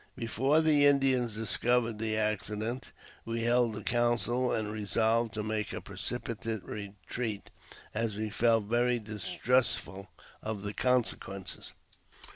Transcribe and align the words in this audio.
Before 0.15 0.61
the 0.61 0.87
Indians 0.87 1.35
discovered 1.35 1.99
the 1.99 2.17
accident, 2.17 2.91
we 3.23 3.43
held 3.43 3.77
a 3.77 3.83
council, 3.83 4.51
and 4.51 4.71
resolved 4.71 5.31
to 5.35 5.43
make 5.43 5.71
a 5.73 5.79
precipitate 5.79 6.63
retreat, 6.63 7.51
as 7.93 8.15
we 8.15 8.31
felt 8.31 8.63
very 8.63 8.97
distrustful 8.97 10.09
of 10.41 10.63
the 10.63 10.73
consequences. 10.73 11.75